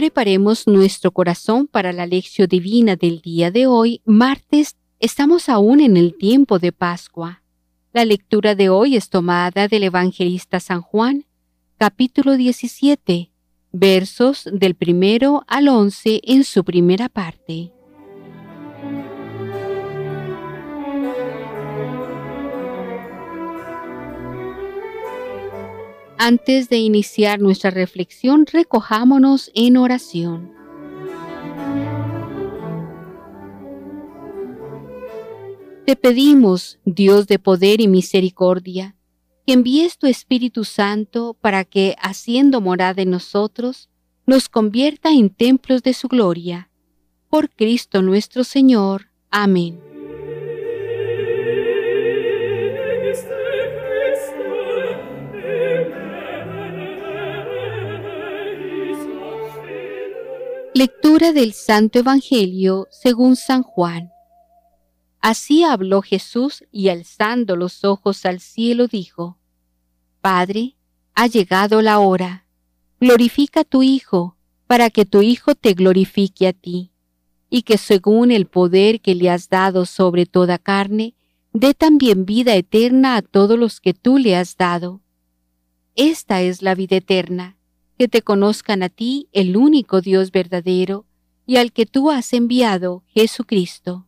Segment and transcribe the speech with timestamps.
[0.00, 4.74] Preparemos nuestro corazón para la lección divina del día de hoy, martes.
[4.98, 7.42] Estamos aún en el tiempo de Pascua.
[7.92, 11.26] La lectura de hoy es tomada del evangelista San Juan,
[11.76, 13.30] capítulo 17,
[13.72, 17.70] versos del primero al once en su primera parte.
[26.22, 30.52] Antes de iniciar nuestra reflexión, recojámonos en oración.
[35.86, 38.96] Te pedimos, Dios de poder y misericordia,
[39.46, 43.88] que envíes tu Espíritu Santo para que, haciendo morada en nosotros,
[44.26, 46.70] nos convierta en templos de su gloria.
[47.30, 49.06] Por Cristo nuestro Señor.
[49.30, 49.89] Amén.
[61.18, 64.10] Del Santo Evangelio según San Juan.
[65.20, 69.36] Así habló Jesús y alzando los ojos al cielo dijo,
[70.20, 70.76] Padre,
[71.14, 72.46] ha llegado la hora,
[73.00, 76.92] glorifica a tu Hijo, para que tu Hijo te glorifique a ti,
[77.50, 81.16] y que según el poder que le has dado sobre toda carne,
[81.52, 85.02] dé también vida eterna a todos los que tú le has dado.
[85.96, 87.59] Esta es la vida eterna
[88.00, 91.04] que te conozcan a ti, el único Dios verdadero,
[91.44, 94.06] y al que tú has enviado, Jesucristo.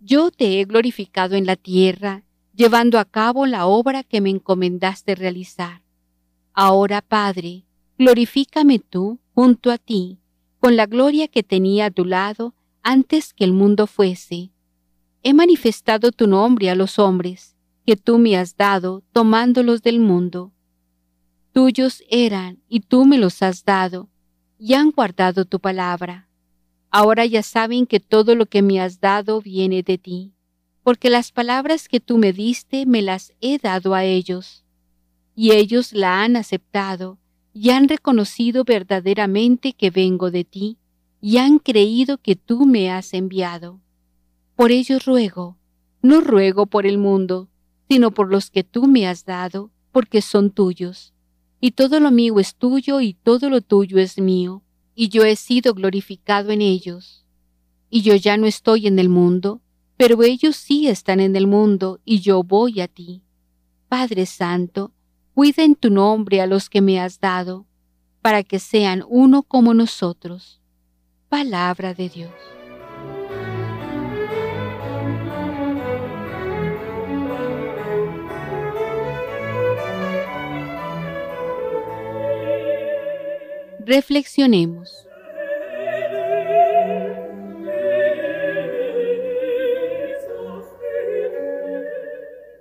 [0.00, 5.14] Yo te he glorificado en la tierra, llevando a cabo la obra que me encomendaste
[5.14, 5.82] realizar.
[6.52, 7.64] Ahora, Padre,
[7.96, 10.18] glorifícame tú junto a ti,
[10.58, 14.50] con la gloria que tenía a tu lado antes que el mundo fuese.
[15.22, 17.54] He manifestado tu nombre a los hombres,
[17.86, 20.50] que tú me has dado tomándolos del mundo
[21.52, 24.08] tuyos eran y tú me los has dado,
[24.58, 26.28] y han guardado tu palabra.
[26.90, 30.32] Ahora ya saben que todo lo que me has dado viene de ti,
[30.82, 34.64] porque las palabras que tú me diste me las he dado a ellos,
[35.34, 37.18] y ellos la han aceptado,
[37.52, 40.78] y han reconocido verdaderamente que vengo de ti,
[41.20, 43.80] y han creído que tú me has enviado.
[44.54, 45.56] Por ellos ruego,
[46.02, 47.48] no ruego por el mundo,
[47.88, 51.14] sino por los que tú me has dado, porque son tuyos
[51.60, 54.62] y todo lo mío es tuyo y todo lo tuyo es mío,
[54.94, 57.24] y yo he sido glorificado en ellos.
[57.90, 59.62] Y yo ya no estoy en el mundo,
[59.96, 63.22] pero ellos sí están en el mundo, y yo voy a ti.
[63.88, 64.92] Padre Santo,
[65.34, 67.66] cuida en tu nombre a los que me has dado,
[68.20, 70.60] para que sean uno como nosotros.
[71.28, 72.57] Palabra de Dios.
[83.88, 84.90] Reflexionemos.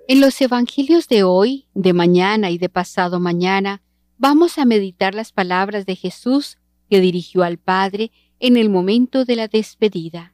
[0.07, 3.81] En los Evangelios de hoy, de mañana y de pasado mañana,
[4.17, 9.35] vamos a meditar las palabras de Jesús que dirigió al Padre en el momento de
[9.35, 10.33] la despedida.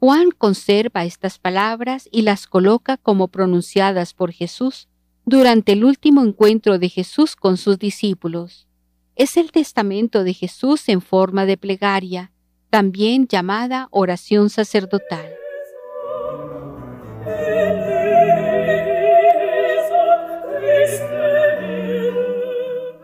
[0.00, 4.88] Juan conserva estas palabras y las coloca como pronunciadas por Jesús
[5.26, 8.68] durante el último encuentro de Jesús con sus discípulos
[9.16, 12.32] es el testamento de Jesús en forma de plegaria,
[12.70, 15.32] también llamada oración sacerdotal.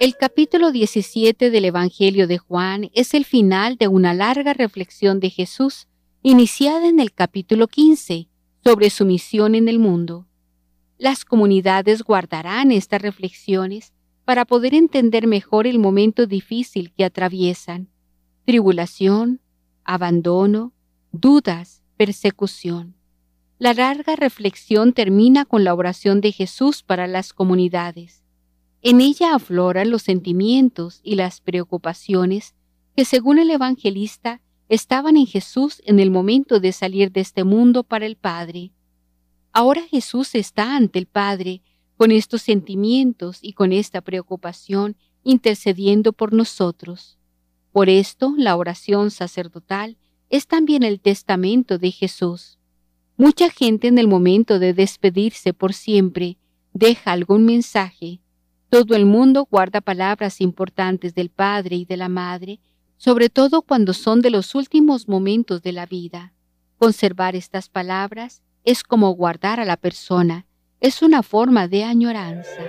[0.00, 5.30] El capítulo 17 del Evangelio de Juan es el final de una larga reflexión de
[5.30, 5.86] Jesús
[6.22, 8.28] iniciada en el capítulo 15
[8.64, 10.26] sobre su misión en el mundo.
[10.98, 13.92] Las comunidades guardarán estas reflexiones
[14.30, 17.88] para poder entender mejor el momento difícil que atraviesan,
[18.44, 19.40] tribulación,
[19.82, 20.72] abandono,
[21.10, 22.94] dudas, persecución.
[23.58, 28.22] La larga reflexión termina con la oración de Jesús para las comunidades.
[28.82, 32.54] En ella afloran los sentimientos y las preocupaciones
[32.94, 37.82] que según el evangelista estaban en Jesús en el momento de salir de este mundo
[37.82, 38.70] para el Padre.
[39.52, 41.62] Ahora Jesús está ante el Padre
[42.00, 47.18] con estos sentimientos y con esta preocupación intercediendo por nosotros.
[47.72, 49.98] Por esto, la oración sacerdotal
[50.30, 52.58] es también el testamento de Jesús.
[53.18, 56.38] Mucha gente en el momento de despedirse por siempre
[56.72, 58.22] deja algún mensaje.
[58.70, 62.60] Todo el mundo guarda palabras importantes del Padre y de la Madre,
[62.96, 66.32] sobre todo cuando son de los últimos momentos de la vida.
[66.78, 70.46] Conservar estas palabras es como guardar a la persona
[70.80, 72.62] es una forma de añoranza.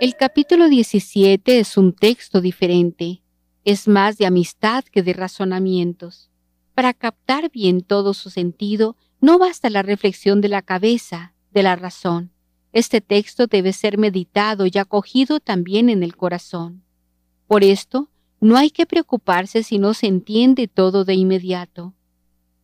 [0.00, 3.20] El capítulo 17 es un texto diferente.
[3.64, 6.30] Es más de amistad que de razonamientos.
[6.72, 11.74] Para captar bien todo su sentido, no basta la reflexión de la cabeza, de la
[11.74, 12.30] razón.
[12.72, 16.84] Este texto debe ser meditado y acogido también en el corazón.
[17.48, 18.08] Por esto,
[18.40, 21.94] no hay que preocuparse si no se entiende todo de inmediato.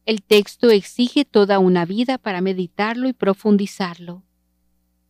[0.07, 4.23] El texto exige toda una vida para meditarlo y profundizarlo.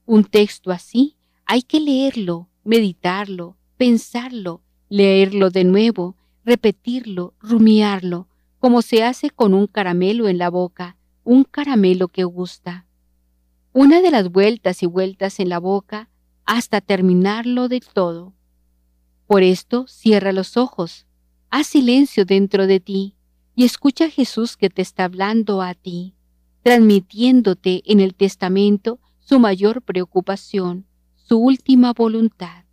[0.07, 8.29] Un texto así hay que leerlo, meditarlo, pensarlo, leerlo de nuevo, repetirlo, rumiarlo,
[8.59, 12.87] como se hace con un caramelo en la boca, un caramelo que gusta.
[13.73, 16.09] Una de las vueltas y vueltas en la boca
[16.47, 18.33] hasta terminarlo de todo.
[19.27, 21.07] Por esto, cierra los ojos,
[21.51, 23.17] haz silencio dentro de ti
[23.55, 26.15] y escucha a Jesús que te está hablando a ti,
[26.63, 32.65] transmitiéndote en el testamento su mayor preocupación, su última voluntad.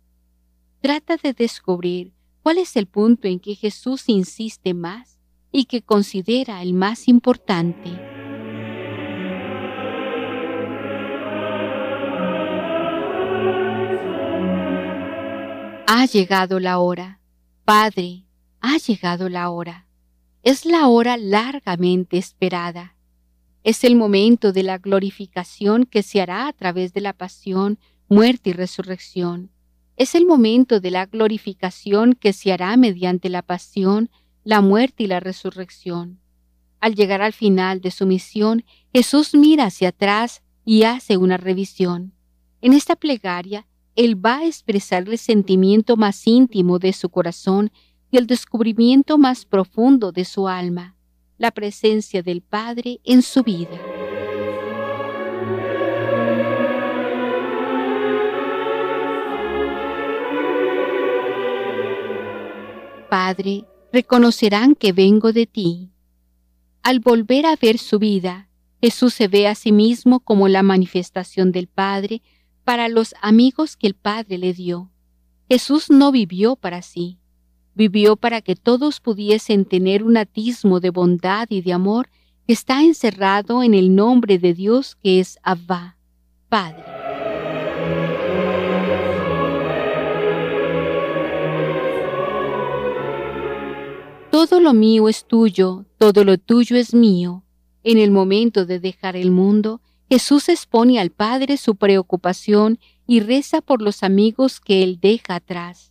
[0.80, 2.12] Trata de descubrir
[2.42, 5.18] cuál es el punto en que Jesús insiste más
[5.52, 8.11] y que considera el más importante.
[15.94, 17.20] Ha llegado la hora.
[17.66, 18.24] Padre,
[18.62, 19.86] ha llegado la hora.
[20.42, 22.96] Es la hora largamente esperada.
[23.62, 27.78] Es el momento de la glorificación que se hará a través de la pasión
[28.08, 29.50] muerte y resurrección.
[29.98, 34.08] Es el momento de la glorificación que se hará mediante la pasión,
[34.44, 36.20] la muerte y la resurrección.
[36.80, 42.14] Al llegar al final de su misión, Jesús mira hacia atrás y hace una revisión.
[42.62, 47.70] En esta plegaria, Él va a expresar el sentimiento más íntimo de su corazón
[48.10, 50.96] y el descubrimiento más profundo de su alma,
[51.36, 53.78] la presencia del Padre en su vida.
[63.10, 65.90] Padre, reconocerán que vengo de ti.
[66.82, 68.48] Al volver a ver su vida,
[68.80, 72.22] Jesús se ve a sí mismo como la manifestación del Padre
[72.64, 74.90] para los amigos que el Padre le dio.
[75.48, 77.18] Jesús no vivió para sí,
[77.74, 82.08] vivió para que todos pudiesen tener un atismo de bondad y de amor
[82.46, 85.96] que está encerrado en el nombre de Dios que es Abba,
[86.48, 86.82] Padre.
[94.30, 97.44] Todo lo mío es tuyo, todo lo tuyo es mío.
[97.84, 99.80] En el momento de dejar el mundo,
[100.12, 105.90] Jesús expone al Padre su preocupación y reza por los amigos que Él deja atrás.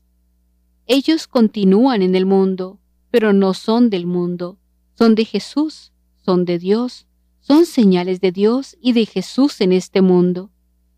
[0.85, 2.79] Ellos continúan en el mundo,
[3.09, 4.59] pero no son del mundo,
[4.94, 5.91] son de Jesús,
[6.23, 7.07] son de Dios,
[7.39, 10.51] son señales de Dios y de Jesús en este mundo.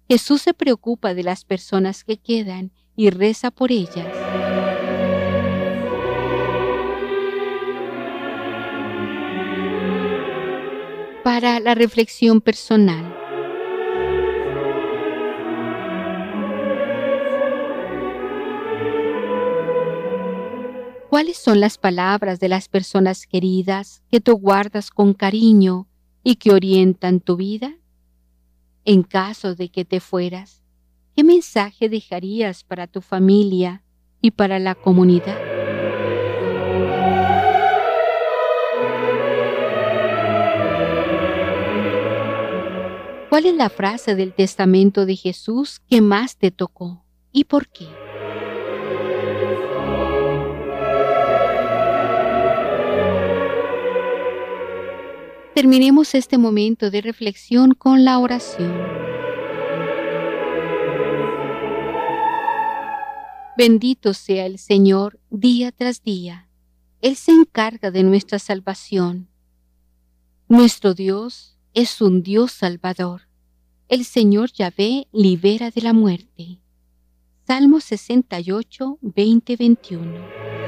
[0.09, 4.33] Jesús se preocupa de las personas que quedan y reza por ellas.
[11.23, 13.12] para la reflexión personal.
[21.13, 25.85] ¿Cuáles son las palabras de las personas queridas que tú guardas con cariño
[26.23, 27.75] y que orientan tu vida?
[28.83, 30.63] En caso de que te fueras,
[31.15, 33.83] ¿qué mensaje dejarías para tu familia
[34.21, 35.37] y para la comunidad?
[43.29, 48.02] ¿Cuál es la frase del testamento de Jesús que más te tocó y por qué?
[55.53, 58.73] Terminemos este momento de reflexión con la oración.
[63.55, 66.49] Bendito sea el Señor día tras día.
[67.01, 69.27] Él se encarga de nuestra salvación.
[70.47, 73.27] Nuestro Dios es un Dios salvador.
[73.89, 76.57] El Señor Yahvé libera de la muerte.
[77.45, 80.62] Salmo 68, 20, 21.